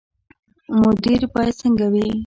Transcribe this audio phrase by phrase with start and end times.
[0.81, 2.05] مدیر باید څنګه وي؟